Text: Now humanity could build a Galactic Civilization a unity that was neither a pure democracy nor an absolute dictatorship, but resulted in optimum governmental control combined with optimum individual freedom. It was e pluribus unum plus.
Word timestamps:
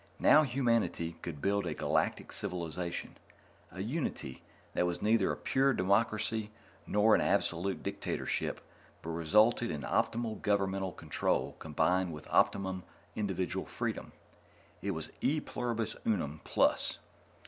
Now 0.17 0.41
humanity 0.41 1.15
could 1.21 1.43
build 1.43 1.67
a 1.67 1.75
Galactic 1.75 2.31
Civilization 2.31 3.17
a 3.71 3.81
unity 3.83 4.41
that 4.73 4.87
was 4.87 4.99
neither 4.99 5.31
a 5.31 5.37
pure 5.37 5.73
democracy 5.75 6.49
nor 6.87 7.13
an 7.13 7.21
absolute 7.21 7.83
dictatorship, 7.83 8.61
but 9.03 9.11
resulted 9.11 9.69
in 9.69 9.85
optimum 9.85 10.39
governmental 10.39 10.91
control 10.93 11.55
combined 11.59 12.13
with 12.13 12.25
optimum 12.31 12.81
individual 13.15 13.67
freedom. 13.67 14.11
It 14.81 14.89
was 14.97 15.11
e 15.21 15.39
pluribus 15.39 15.95
unum 16.03 16.41
plus. 16.43 16.97